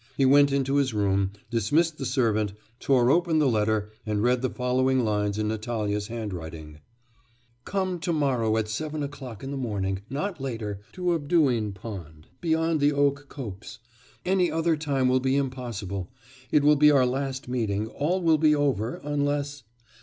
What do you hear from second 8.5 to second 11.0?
at seven o'clock in the morning, not later,